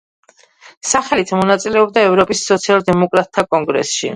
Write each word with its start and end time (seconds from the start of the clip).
სახელით, 0.91 1.33
მონაწილეობდა 1.39 2.07
ევროპის 2.09 2.43
სოციალ–დემოკრატთა 2.49 3.49
კონგრესში. 3.55 4.07